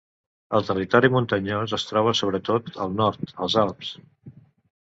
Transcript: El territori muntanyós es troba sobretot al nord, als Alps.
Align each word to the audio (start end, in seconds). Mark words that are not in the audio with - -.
El 0.59 0.63
territori 0.69 1.11
muntanyós 1.15 1.75
es 1.77 1.85
troba 1.91 2.13
sobretot 2.21 2.73
al 2.87 2.99
nord, 3.03 3.31
als 3.47 3.59
Alps. 3.67 3.93